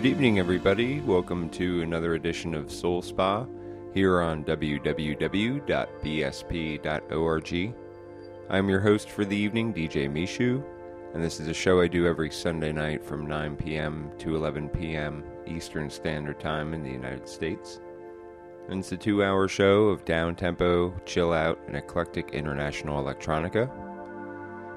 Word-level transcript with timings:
Good 0.00 0.12
evening, 0.12 0.38
everybody. 0.38 1.00
Welcome 1.00 1.50
to 1.50 1.82
another 1.82 2.14
edition 2.14 2.54
of 2.54 2.72
Soul 2.72 3.02
Spa 3.02 3.44
here 3.92 4.22
on 4.22 4.44
www.bsp.org. 4.44 4.94
I'm 8.48 8.68
your 8.70 8.80
host 8.80 9.10
for 9.10 9.26
the 9.26 9.36
evening, 9.36 9.74
DJ 9.74 10.10
Meeshu, 10.10 10.64
and 11.12 11.22
this 11.22 11.38
is 11.38 11.48
a 11.48 11.52
show 11.52 11.82
I 11.82 11.86
do 11.86 12.06
every 12.06 12.30
Sunday 12.30 12.72
night 12.72 13.04
from 13.04 13.26
9 13.26 13.56
p.m. 13.56 14.10
to 14.20 14.36
11 14.36 14.70
p.m. 14.70 15.22
Eastern 15.46 15.90
Standard 15.90 16.40
Time 16.40 16.72
in 16.72 16.82
the 16.82 16.88
United 16.88 17.28
States. 17.28 17.82
And 18.70 18.80
it's 18.80 18.92
a 18.92 18.96
two 18.96 19.22
hour 19.22 19.48
show 19.48 19.88
of 19.88 20.06
down 20.06 20.34
tempo, 20.34 20.98
chill 21.04 21.34
out, 21.34 21.60
and 21.66 21.76
eclectic 21.76 22.30
international 22.30 23.04
electronica. 23.04 23.70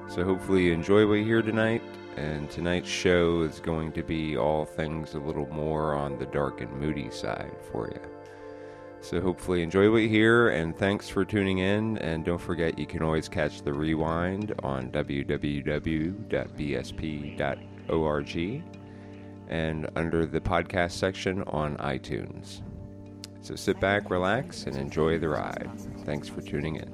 So 0.06 0.22
hopefully 0.22 0.64
you 0.64 0.74
enjoy 0.74 1.06
what 1.06 1.14
you 1.14 1.24
hear 1.24 1.40
tonight 1.40 1.80
and 2.16 2.50
tonight's 2.50 2.88
show 2.88 3.42
is 3.42 3.60
going 3.60 3.92
to 3.92 4.02
be 4.02 4.36
all 4.36 4.64
things 4.64 5.14
a 5.14 5.18
little 5.18 5.48
more 5.52 5.94
on 5.94 6.18
the 6.18 6.26
dark 6.26 6.60
and 6.60 6.72
moody 6.72 7.10
side 7.10 7.56
for 7.70 7.88
you. 7.88 8.00
So 9.00 9.20
hopefully 9.20 9.62
enjoy 9.62 9.90
what 9.90 9.98
you 9.98 10.08
hear, 10.08 10.48
and 10.48 10.74
thanks 10.74 11.10
for 11.10 11.26
tuning 11.26 11.58
in. 11.58 11.98
And 11.98 12.24
don't 12.24 12.40
forget, 12.40 12.78
you 12.78 12.86
can 12.86 13.02
always 13.02 13.28
catch 13.28 13.60
the 13.60 13.72
rewind 13.72 14.54
on 14.62 14.90
www.bsp.org 14.90 16.14
and 19.48 19.90
under 19.94 20.24
the 20.24 20.40
podcast 20.40 20.92
section 20.92 21.42
on 21.42 21.76
iTunes. 21.76 22.62
So 23.42 23.54
sit 23.54 23.78
back, 23.78 24.08
relax, 24.08 24.64
and 24.64 24.74
enjoy 24.76 25.18
the 25.18 25.28
ride. 25.28 25.70
Thanks 26.06 26.30
for 26.30 26.40
tuning 26.40 26.76
in. 26.76 26.93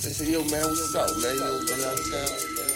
They 0.00 0.10
say, 0.10 0.30
yo, 0.30 0.44
man, 0.44 0.62
what's 0.62 0.94
up, 0.94 1.10
man? 1.18 1.34
You 1.34 1.66
downtown? 1.66 2.67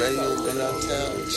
You 0.00 0.06
been 0.16 0.58
out 0.58 0.74
of 0.74 0.88
town 0.88 1.12
and 1.12 1.30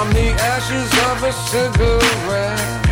from 0.00 0.12
the 0.12 0.30
ashes 0.40 0.90
of 1.08 1.22
a 1.24 1.32
cigarette. 1.32 2.89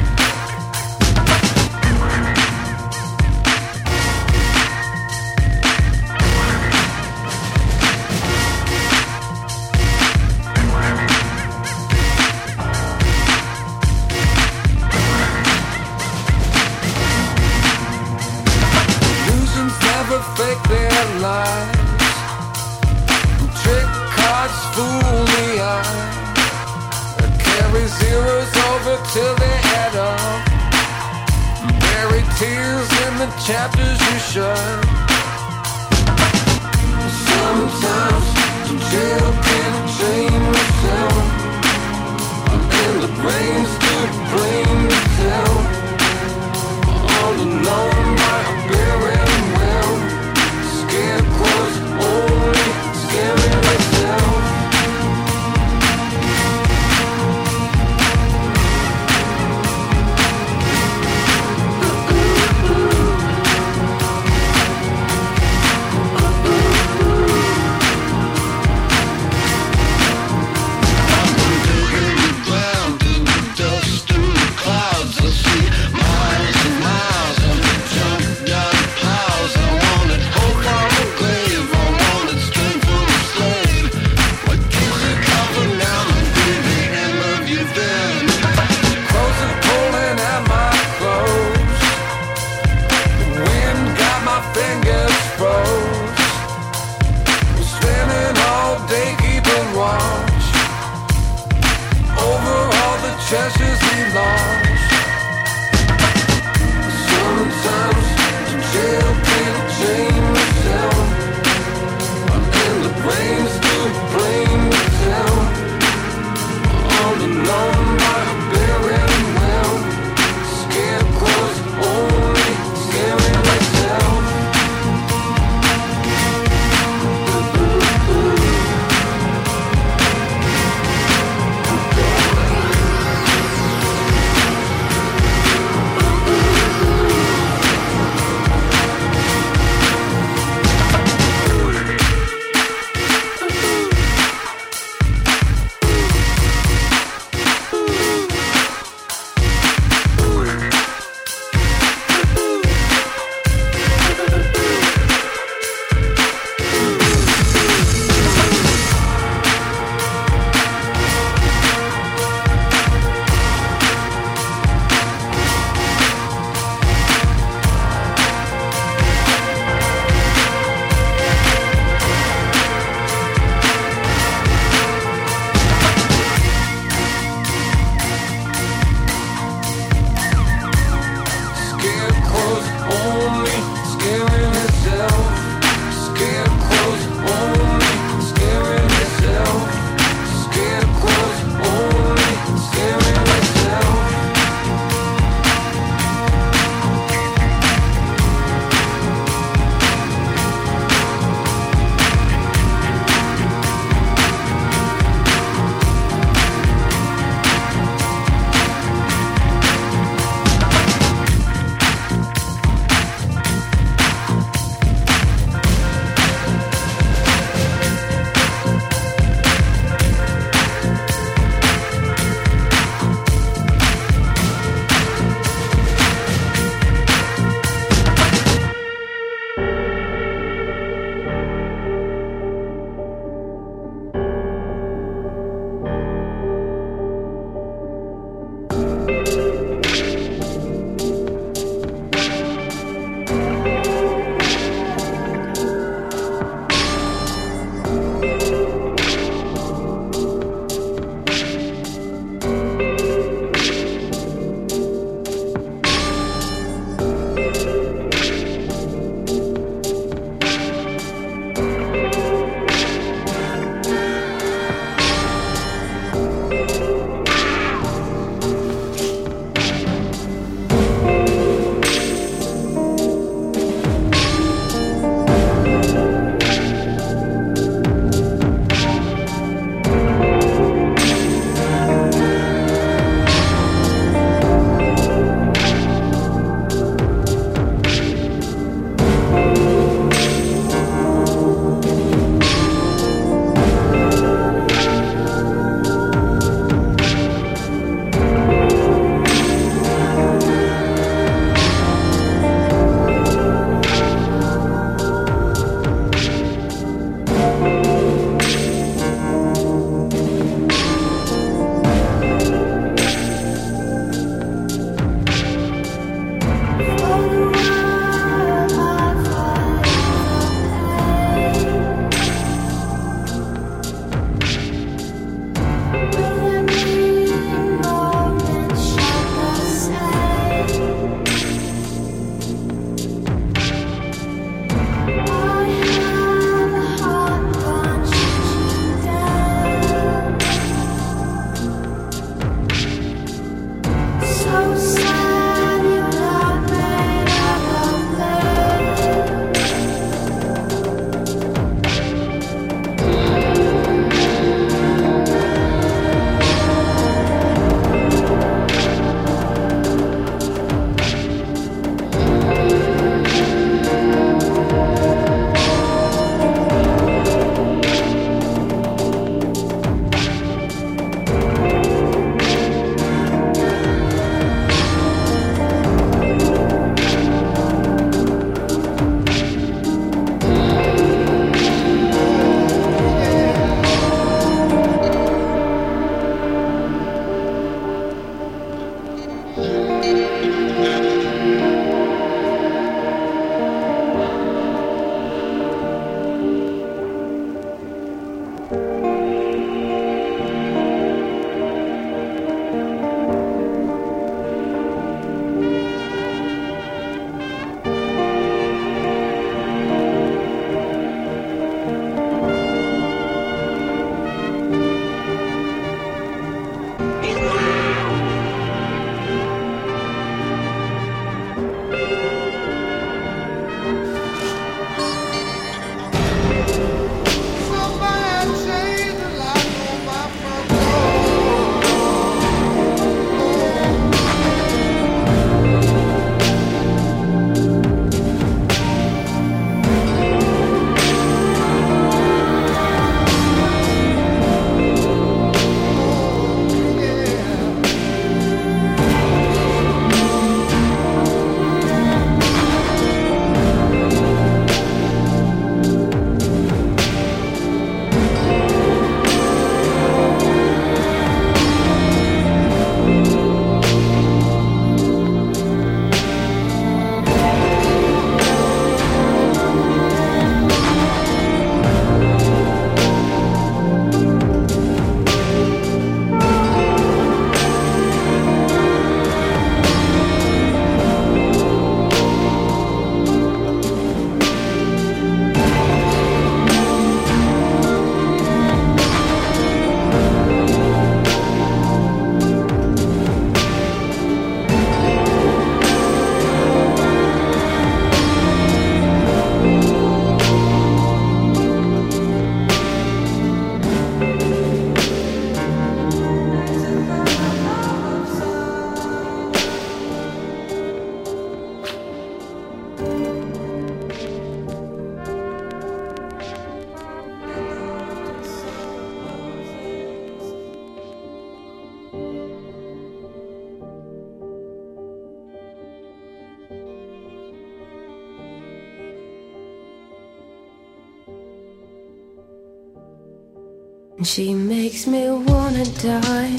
die 536.02 536.58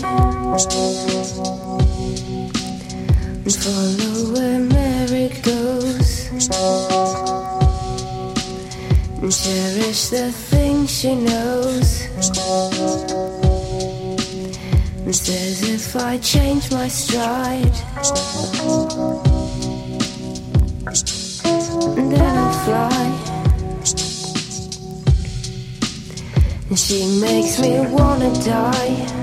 and 3.46 3.56
follow 3.56 4.34
where 4.34 4.60
Mary 4.60 5.30
goes 5.42 6.28
and 9.22 9.32
cherish 9.32 10.10
the 10.10 10.32
things 10.32 10.92
she 10.92 11.16
knows 11.16 12.06
and 15.06 15.16
says 15.16 15.64
if 15.70 15.96
I 15.96 16.18
change 16.18 16.70
my 16.72 16.90
stride 16.90 17.78
and 21.98 22.12
then 22.12 22.38
I'll 22.38 22.54
fly. 22.66 23.06
And 26.70 26.78
she 26.78 27.20
makes 27.22 27.60
me 27.60 27.80
wanna 27.88 28.34
die. 28.44 29.19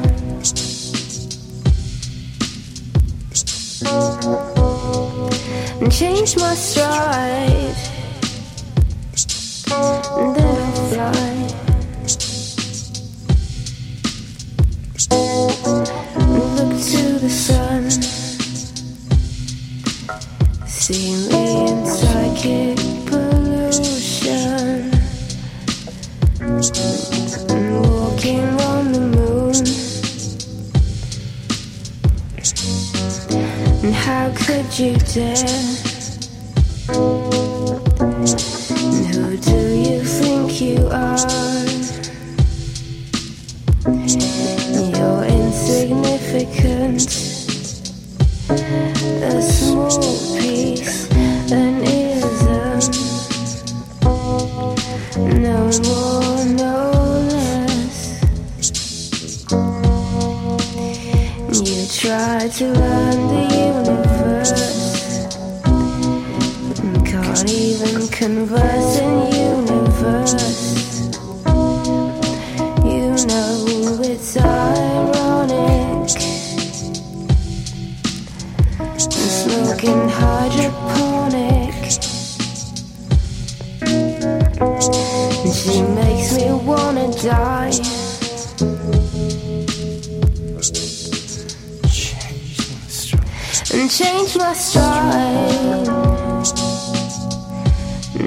change 93.96 94.36
my 94.36 94.52
stride, 94.52 95.86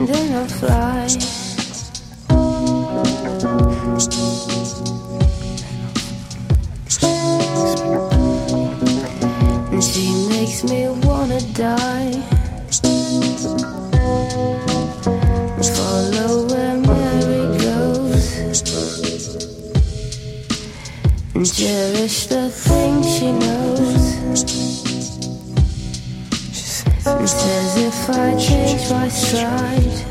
then 0.08 0.34
I'll 0.34 0.48
fly. 0.48 1.06
And 9.72 9.84
she 9.84 10.06
makes 10.30 10.64
me 10.64 10.90
wanna 11.06 11.40
die. 11.54 12.14
Follow 15.76 16.48
where 16.48 16.78
Mary 16.78 17.44
goes, 17.60 18.26
and 21.36 21.46
cherish 21.54 22.26
the 22.26 22.50
things 22.50 23.06
she 23.18 23.32
knows. 23.32 23.79
As 27.32 27.78
if 27.78 28.10
I 28.10 28.36
changed 28.38 28.90
my 28.90 29.08
stride. 29.08 30.09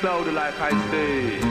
Cloudy 0.00 0.30
like 0.30 0.58
I 0.58 0.70
say. 0.90 1.49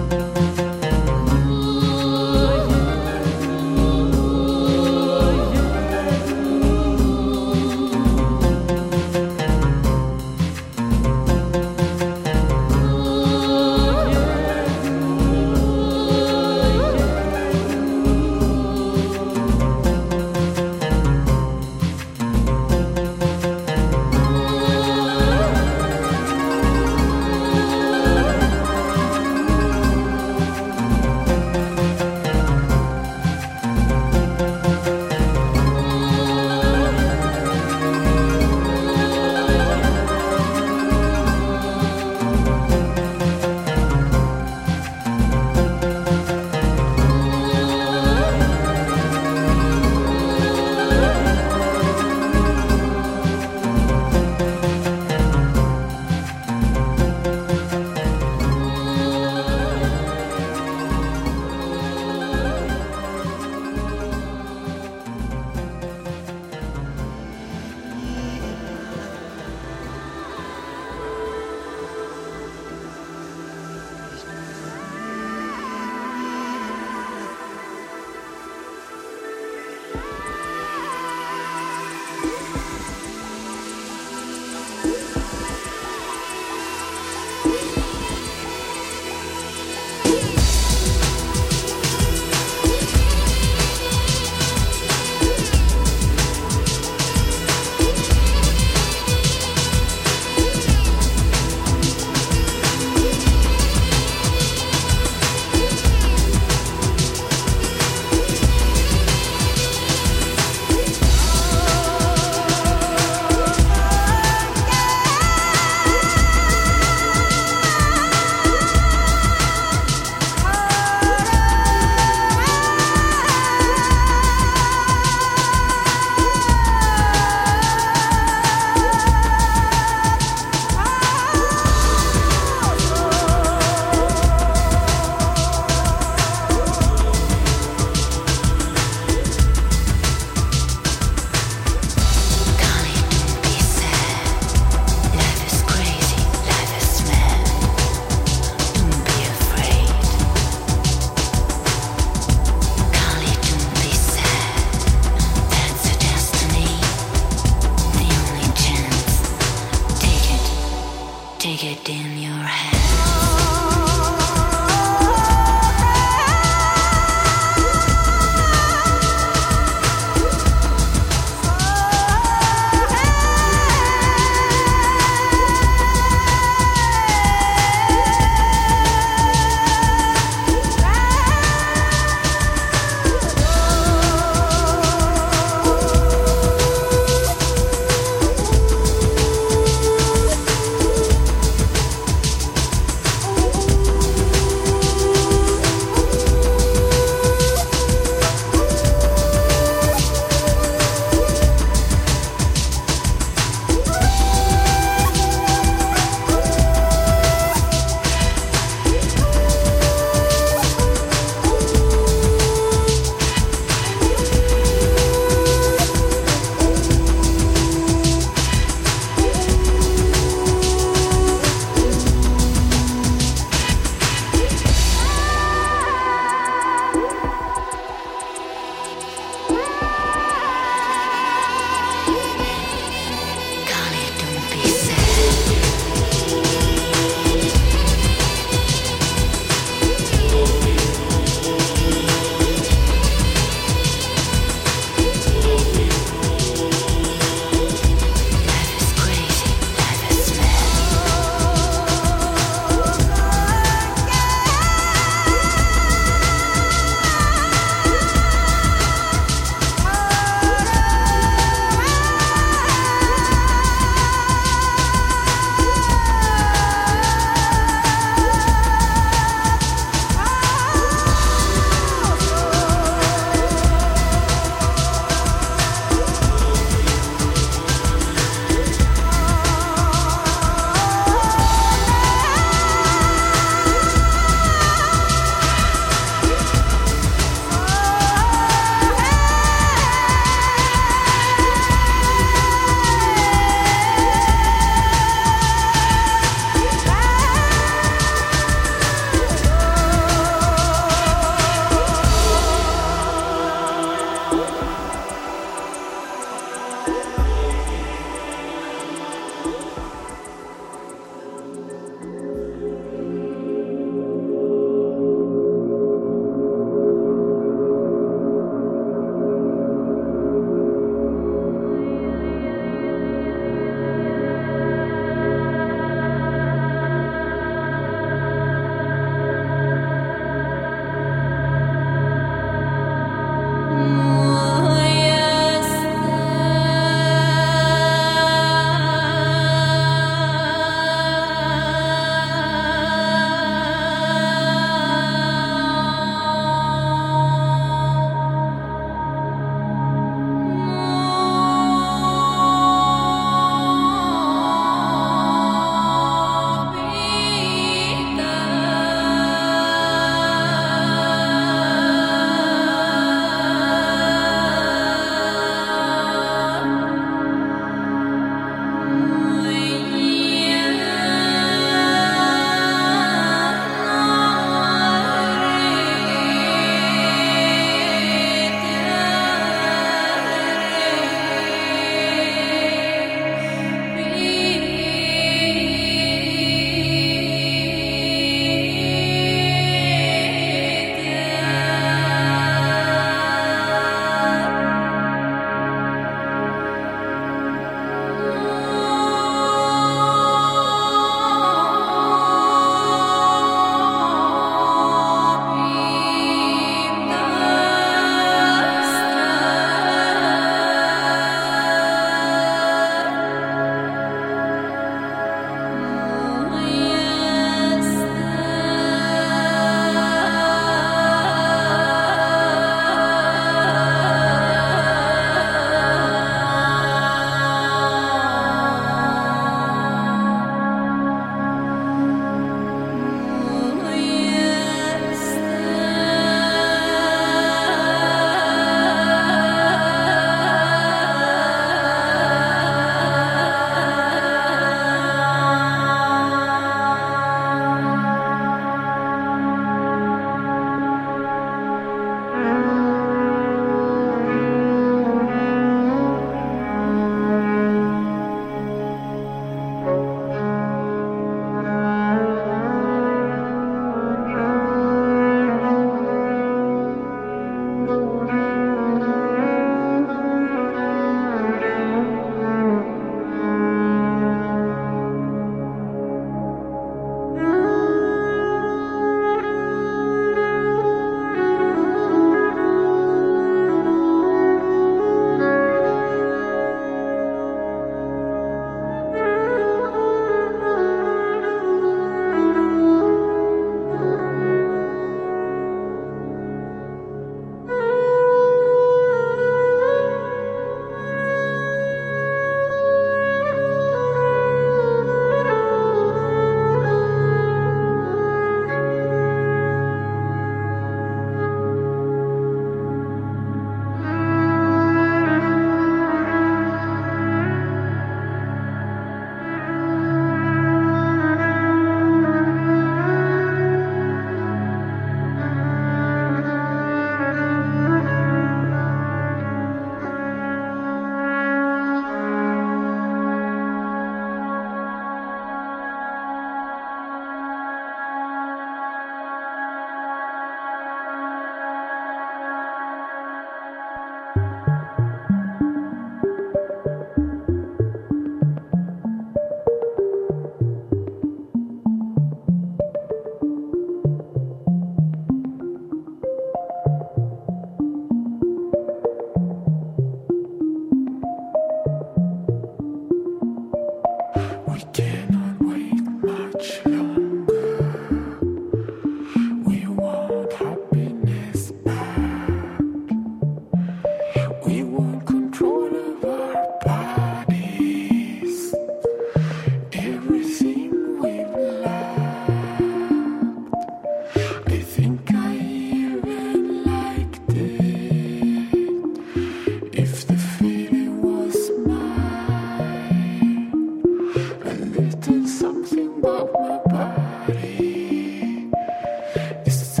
This 599.63 599.81
is 599.81 600.00